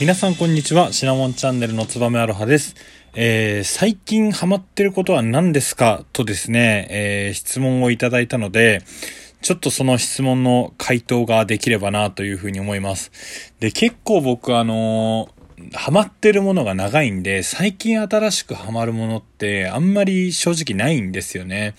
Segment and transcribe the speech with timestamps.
[0.00, 0.92] 皆さんこんにちは。
[0.92, 2.74] シナモンチャンネルのつばめアロハです。
[3.14, 8.82] えー、最近ハマってることは何ですかとですね、えー、質問をいただいたので、
[9.40, 13.54] ちょっとその質問の回答ができればなというふうに思います。
[13.60, 21.74] で、結構僕あのー、ハマってるものが長いんで、最近新しくハマるものってあんまり正直ないんですよね。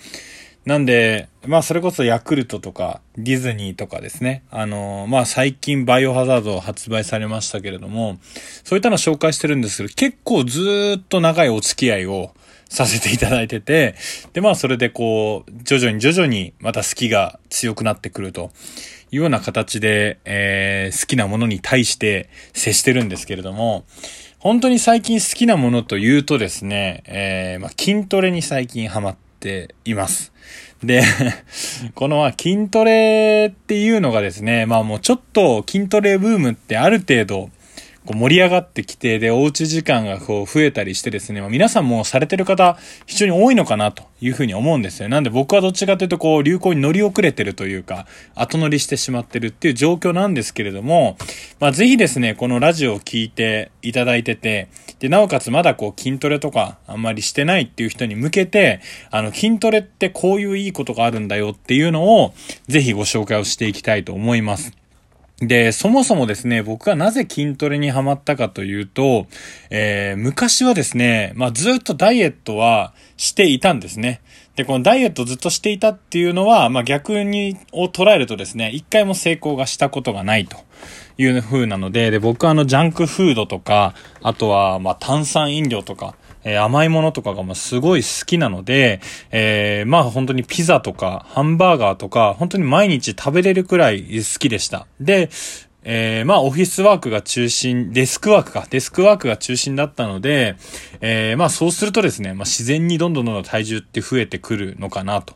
[0.66, 4.42] なんで、まあそれこそヤクルトとかディズニーとかですね。
[4.50, 8.18] あの、まあ最近バイオハザード発売されましたけれども、
[8.64, 12.32] そういったの紹介してるんですけど、結構ずっと長いお付き合いを
[12.68, 13.94] させていただいてて、
[14.32, 18.50] でまあそれでこう、徐々に徐々にまた好きが強くなってくると
[19.12, 23.84] いうような形で、えー、好きなものに対して接してるんですけれども、
[24.40, 30.32] 本当に最近好きなものというとですね、えー、まあ筋トレに最近ハマっています。
[30.82, 31.02] で、
[31.94, 37.50] この筋トレっていうのがですね、まあもうちょっと筋トレブームってある程度
[38.06, 45.08] こう盛り上がってきて、で、おうち時間がこう増えたりしてですね、まあ、皆さんもされてる方、非常に多いのかなというふうに思うんですよ。
[45.08, 51.18] なんで僕はどっちかというと、こう、流行に乗り遅れてるというか、後乗りしてしまってるっていう状況なんですけれども、
[51.60, 54.68] まあ、ぜひですね、このラジオを聞いていただいてて、
[55.00, 62.34] で、なおかつまだこう、筋トレとかあんまりしてないっていう人に向けて、あの、筋トレってこういういいことがあるんだよっていうのを、
[62.68, 64.85] ぜひご紹介をしていきたいと思います。
[65.38, 69.26] で、そもそもですね、僕がなぜ筋トレにハマったかというと、
[69.68, 74.22] えー、昔はですね、まあ、ずっとダイエットはしていたんですね。
[74.54, 80.56] で、このダイエットずっとしていたっていうのは、まあ、逆に、を捉えるとですね、一回も成功がしたことがないと
[81.18, 86.14] いう風なので、で、僕はあの、ジャンクフードとか、あとは、まあ、炭酸飲料とか、
[86.46, 89.00] えー、甘いものとかがまあすごい好きなので、
[89.32, 94.86] えー、まあ本当にピザとかハンバーガーとか、本当に毎日食べれるくらい好きでした。
[95.00, 95.28] で、
[95.88, 100.56] えー、まあ、オフィスワークが中心、デスクワークか、デスクワークが中心だったので、
[101.00, 105.34] えー、まあ、そうするとですね、まあ、自然にどんどんどんどん体重って増えてくるのかなと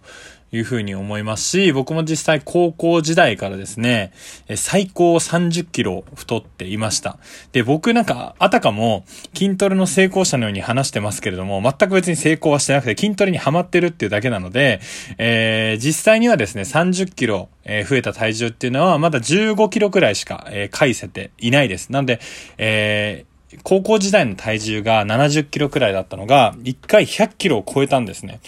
[0.52, 4.12] いうふうに思いますし、僕も実際高校時代からですね、
[4.56, 7.18] 最高30キロ太っていました。
[7.52, 14.80] で、僕なんか、あたかも筋トレの成功者のように話してますけれども、全く別に成功はしてなくて筋トレにハマってるっていうだけなので、
[15.18, 21.90] えー、実際にはですね、30キロ、え増えた体重っていうのはまだ15キロくらいしか、えー、返せていないです。
[21.90, 22.18] なので、
[22.58, 23.30] えー、
[23.62, 28.40] 高校時代の体重が70キロくらいだったのが、1回100キロを超えたんですね。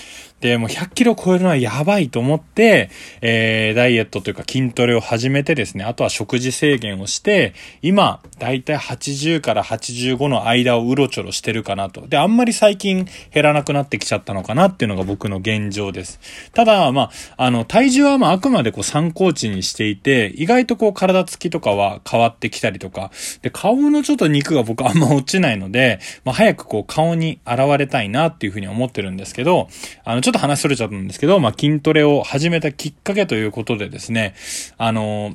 [0.42, 12.08] で、もう100キロ超えるのはやばいと思って、えー、ダイエットというか筋トレを始めてですね、あとは食事制限をして、今、だいたい80から85の間をうろちょろしてるかなと。
[12.08, 16.19] で、あんまり最近減らなくなってきちゃったのかなっていうのが僕の現状です。
[16.52, 29.69] ただ、まあ、あの、体重はまああくまでこう参考値にしていて、意外とこう体つきとかは変わってきたりとか、で、顔のちょっと肉が僕あんま落ちないので、まあ、早くこう顔に現れたいなっていうふうに思ってるんですけど、
[30.04, 34.34] あの、ちょっとっと話しとれちゃったんですけど、まあ、筋トレを始めたきっかけということでですね、
[34.78, 35.34] あの、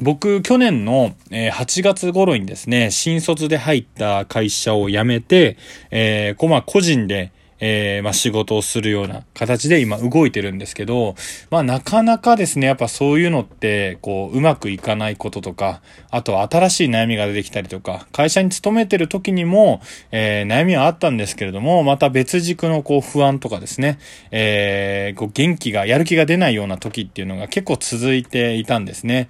[0.00, 5.56] 僕、去年の8月頃にですね、新卒で入った会社を辞めて、
[5.90, 7.32] えー、こ、まあ、個人で、
[7.66, 11.14] えー、まあ、仕事をするような形で今動いてるんですけど、
[11.48, 15.80] まあ、なかなかですね、やっぱそういうのって、こう、うまくいかないこととか、
[16.10, 19.80] あとは新しい悩みが出てきたりとか、会社に勤めてる時にも、
[20.10, 23.98] えー、悩みはあったんですけれども、また別軸のこう、不安とかですね、
[24.30, 29.28] えー、こう、元気が、やる気が出ないような時っていうのが結構続いていたんですね。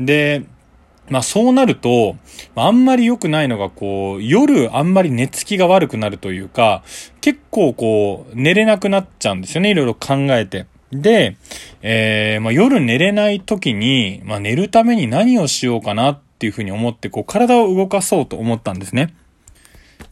[0.00, 0.42] で、
[1.08, 2.16] まあそうなると、
[2.54, 6.82] あんまり良くないのがこう、夜あんまり寝つきが悪くなるというか、
[7.20, 10.66] 結構こう、寝れなくなっちゃうんですよね、いろいろ考えて。
[10.92, 11.36] で、
[11.82, 19.14] えー、まあ夜寝れない時に、まあ寝るために何をしようかなっていうふうに思って、こう体を動かそうと思ったんですね。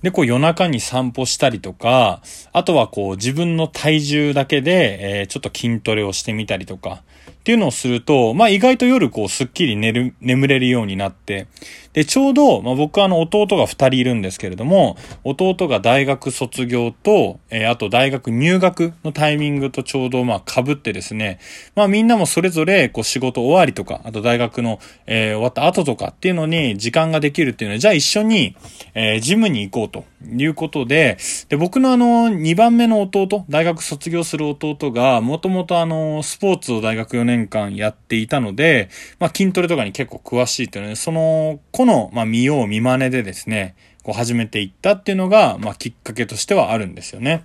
[0.02, 2.20] で、こう夜中に散歩したりとか、
[2.52, 7.02] あとはこう自分の体重だけで、えー、ちょっと筋トレをしてみたりとか、
[7.44, 11.46] っていうのをすると、まあ意外と夜こうすっきり寝る、眠れるようになって、
[11.94, 21.38] で、ちょうど、まあ僕はあの弟が二人いるんですけれども、弟が大学卒業と、えー、あと大学入学のタイミングとちょうどまあ被ってですね、
[21.76, 28.56] まあみんなもそれぞれこう仕事終わりとか、あと大学の、えー、終わった後とかっていうのに時間ができるっていうのは、じゃあ一緒に、
[28.94, 30.04] えー、ジムに行こうと
[30.36, 31.18] いうことで、
[31.48, 38.88] で、僕のあの、二番目の弟、大学卒業する弟が、もともとあの、スポーツを大学4年間やっていたので、
[39.20, 47.44] まあ筋トレとかに結構詳しいというので、そのの、まあ見よう見真似でですね、こう始めていったっていうのが、まあきっかけとしてはあるんですよね。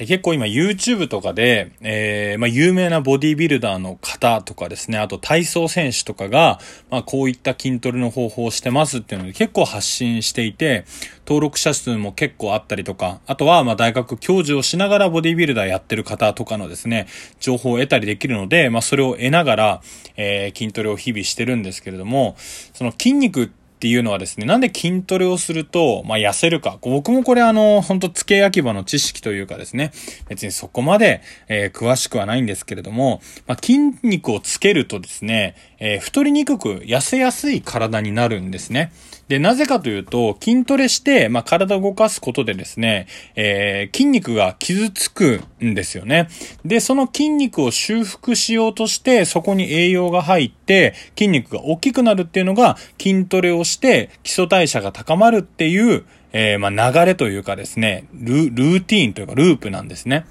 [0.00, 6.58] で結構今 YouTube とかで、えー、まあ有名なボディビルダーの方とかですね、あと体操選手とかが、
[6.88, 10.86] まあこういった筋トレの方法をしてますっていうので結構発信していて、
[11.26, 17.06] 登録者数も結構あったりとか、あとはまあ大学教授をしながらボディビルダーやってる方とかのですね、
[17.38, 19.82] 情報を得たりできるので、まあそれを得ながら、
[20.16, 26.76] えー、筋トレを日々してるんですけれども、その筋肉ってっていうのはですね、なんで筋トレをすると、まあ、痩せるか。
[26.82, 29.90] 僕もこれあの、本当付け焼き場の知識というかですね、
[30.28, 38.92] 別にそこまで、えー、詳しくはないんですけれども、まあ、筋肉をつけるとですね、えー、太りにくく痩せやすい体になるんですね。
[39.28, 43.06] で、なぜかというと、筋トレして、まあ、体を動かすことでですね、
[43.36, 46.28] えー、筋肉が傷つくんですよね。
[46.64, 60.26] で、その筋肉を修復しようとして、そこに栄養が入って、筋肉が大きくなるっていうのが、筋トレをして、基礎代謝が高まるっていう、えー、まあ、流れというかですね、ル、ルーティーンというか、ループなんですね。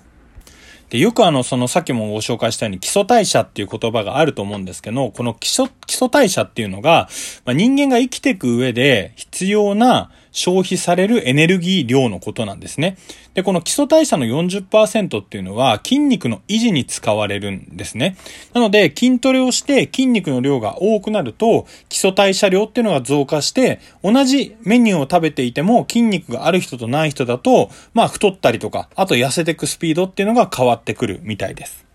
[0.89, 7.09] で、よくあの、そのさっきもご紹介したように基礎代謝っていう言葉があると思うんですけど、この基礎、基礎代謝っていうのが、
[7.45, 12.98] まあ、人間が生きていく上で必要な消費されるエネルギー量のことなんですね。
[13.34, 18.18] で、この基礎代謝の40%っていうのは筋肉の維持に使われるんですね。
[18.54, 31.90] なので、筋トレをして筋肉の量が多くなると、基礎代謝量っていうのが増加して、同じメニューを食べていても筋肉がある人とない人だと、まあ太ったりとか、あと痩せてくスピードっていうのが変わってくるみたいです。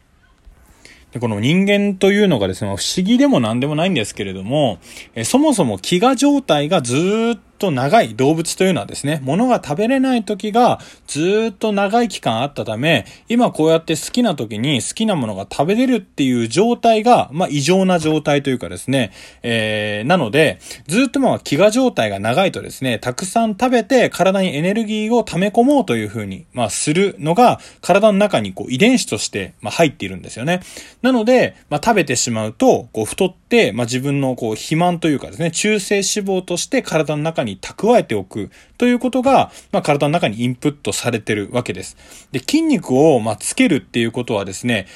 [1.14, 4.78] で、この人間というのがですね、不思議でも何でもないんですけれども、
[5.14, 19.12] えそもそも飢餓状態がずっと長い動物というのはですね、物が食べれない時がずっと長い期間あったため、今こうやって好きな時に好きなものが食べれるっていう状態が、まあ異常な状態というかですね、
[19.42, 30.60] えー、なので、ずっとまあ飢餓状態が長いとですね、たくさん食べて体にエネルギーを溜め込もうというふうに、まあするのが体の中にこう遺伝子として、まあ入っているんですよね。
[31.02, 41.96] なので、まあ食べてしまうと、こう太って、まあ自分のこう肥満というかですね、中性脂肪として体の中にに蓄えておくということが、まあ、体の中にインプットされてるわけです。
[42.32, 44.86] で、筋肉を、まあ、つけるっていうことはですね、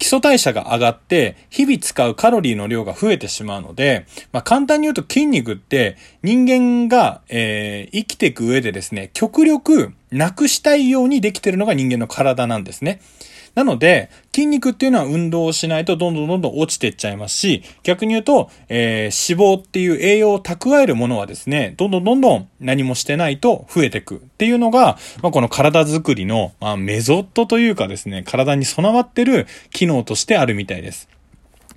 [0.00, 13.02] 基礎代謝が上がって、日々使うカロリーの量が増えてしまうので、まあ、簡単に言うと筋肉って人間が、えー、生きていく上でですね、極力なくしたいようにできてるのが人間の体なんですね。
[13.54, 31.08] なので、筋肉っていうのは運動をしないとどんどんどんどん落ちていっちゃいますし、逆に言うと、えー、脂肪っていう栄養を蓄えるものはですね、どんどんどんどん何もしてないと増えていくっていうのが、まあ、この体づくりの、まあ、メゾットというかですね、体に備わってる機能としてあるみたいです。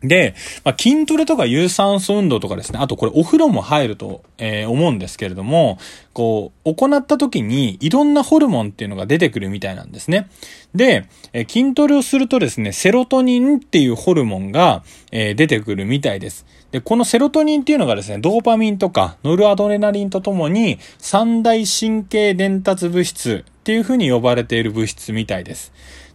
[0.04, 0.36] で、
[0.66, 5.78] まあ、筋トレとか有酸素運動とかですね、あとこれお風呂も入ると、えー、思うんですけれども、
[6.12, 10.28] こう、行った時にいろんなホルモンっていうのが出てくるみたいなんですね。
[10.76, 16.46] で、えー、筋トレをするとですね、セロトニンっていうホルモンが、えー、出てくるみたいです。
[16.72, 25.72] で、このセロトニンっていうのがですね、ドーパミンとかノルアドレナリンとともに三大神経伝達物質っていう風に呼ばれている物質みたいです。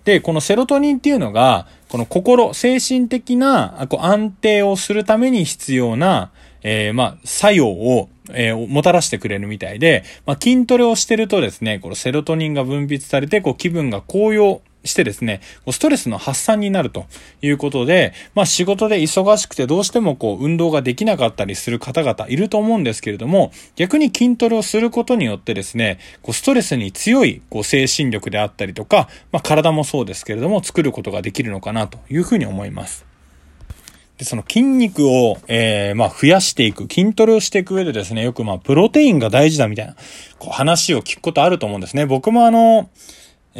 [0.08, 6.31] で、このセロトニンっていうのが、この心、精神的なこう安定をするために必要な、
[6.62, 15.40] えー、まあ、作用を、えー、もたらしてくれるみたいで、まあ、筋トレをしてるとですね、このセロトニンが分泌されて、こう気分が高揚してですね、
[15.70, 17.06] ストレスの発散になると
[17.42, 33.08] いうことで、まあ仕事で忙しくてどうしてもこう運動ができなかったりする方々いると思うんですけれども、逆に筋トレをすることによってですね、こうストレスに強いこう精神力であったりとか、まあ体もそうですけれども作ることができるのかなというふうに思います。
[34.19, 39.94] で、その筋肉を、えー、まあ、増やしていく、筋トレをしていく上でですね、よくまあ、プロテインが大事だみたいな、
[40.41, 42.05] こう話を聞くことあると思うんですね。
[42.05, 42.91] 僕もあの、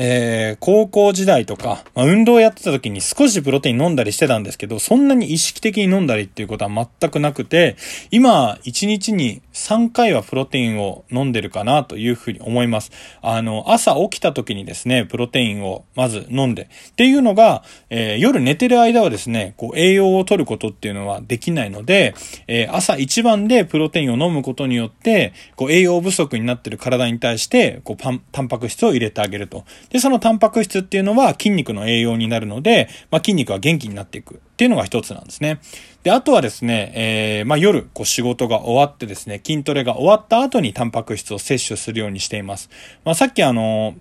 [0.01, 7.77] えー、高校時代とか、まあ、運動やってた時に少しプロテイン飲んだりしてたんですけど、そんなに意識的に飲んだりっていうことは全くなくて、
[8.13, 12.93] 今、1日に3回はプロテインを飲んでるかなというふうに思います。
[13.23, 22.15] あの、朝起きた時にですね、プロテインをまず飲んで、っていうのが、えー、夜寝てる間はですね、こう栄養を取ることっていうのはできないので、
[22.47, 29.65] えー、朝一番でプロテインを飲むことによって、こう栄養不足になってる体に対して、こうパン、タンパク質を入れてあげると。
[29.91, 35.61] で、そのタンパク質っていうのは筋肉の栄養になるので、まあ、筋肉は元気になっていくっていうのが一つなんですね。
[36.03, 42.71] で、あとはですね、えー、まあ、夜、こう仕事が終わってですね、筋トレが終わった後にタンパク質を摂取するようにしています。
[43.05, 43.95] まあ、さっきあの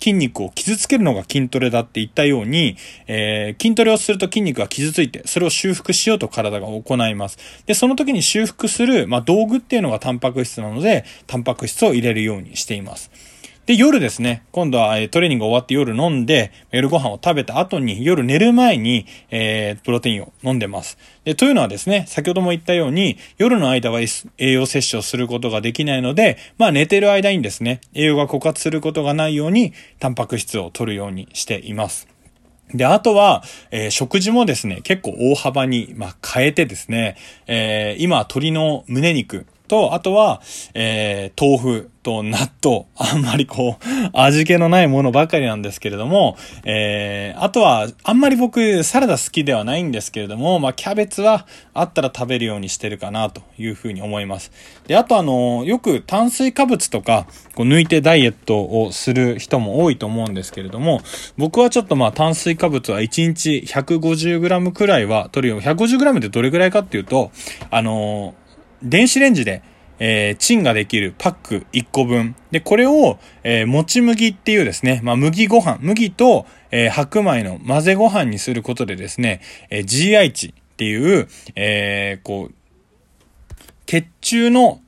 [0.00, 2.76] 筋肉を傷つけるのが筋トレだって言ったように、
[3.06, 7.38] えー、筋トレをすると筋肉が傷ついて、それを修復しようと体が行います。
[7.66, 13.10] で、その時に修復する、まあ、道具っていうのがタンパク質なので、タンパク質を入れるようにしています。
[13.66, 20.98] で、夜ですね、今度はトレーニング終わって夜飲んで、夜ご飯を食べた後に、夜寝る前に、えー、プロテインを飲んでます。
[21.24, 32.06] で、というのはですね、先ほども言ったように、夜の間は栄養摂取をすることができないので、まあ寝てる間にですね、栄養が枯渇することがないように、タンパク質を取るようにしています。
[32.74, 37.16] で、あとは、えー、食事もですね、結構大幅に、まあ、変えてですね、
[37.46, 40.42] えー、今、鶏の胸肉、と、あとは、
[40.74, 42.86] えー、豆腐と納豆。
[42.96, 54.52] あんまりこう、味気のないものばかりなんですけれども、えー、あとは、あんまり僕、サラダ好きではないんですけれども、まあ、キャベツはあったら食べるようにしてるかなというふうに思います。
[54.86, 61.00] で、あとあの、よく炭水化物とか、こう抜いてダイエットをする人も多いと思うんですけれども、
[61.38, 65.62] 僕はちょっとまあ炭水化物は1日 150g くらいは取るよ。
[65.62, 67.30] 150g ってどれくらいかっていうと、
[67.70, 68.34] あの
[68.82, 69.62] 電子レンジで、
[69.98, 72.34] えー、チンができるパック1個分。
[72.50, 82.54] で、これを、えー、もち麦っていうですね、まあ、麦ご飯、麦と、えー、白米の混ぜご飯にすることでですね、え、GI 値っていう、え、こう、
[83.86, 84.80] 血中の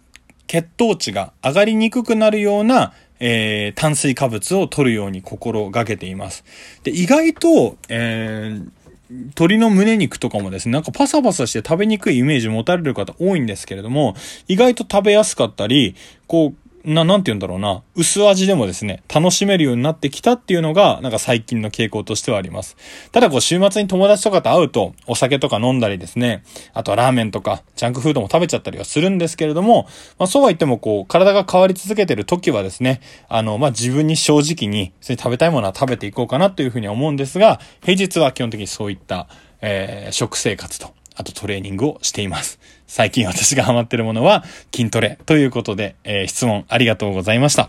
[0.46, 6.44] 血糖値が上がりにくくなるような、え、炭水化物を取るように心がけています。
[6.82, 8.68] で、意外と、えー、
[9.10, 14.16] 鶏の胸肉とかもですね、なんかパサパサして食べにくいイメージ持たれる方多いんですけれども、
[14.48, 15.94] 意外と食べやすかったり、
[16.26, 22.76] こう、な、なんて言うんだろうな、薄味でもですね、楽しめるようになってきたっていうのが、なんか最近の傾向としてはあります。
[23.10, 39.26] ただこう週末に友達とかと会うと、お酒とか飲んだりですね、あとはラーメンとか、ジャンクフードも食べちゃったりはするんですけれども、まあそうは言ってもこう、体が変わり続けてる時はですね、あの、まあ自分に正直に、それ食べたいものは食べていこうかなというふうに思うんですが、平日は基本的にそういった、
[39.60, 42.60] えー、食生活と、あとトレーニングをしています。
[42.86, 44.44] 最近私がハマってるものは
[44.74, 47.68] 筋トレということで、えー、質問ありがとうございました。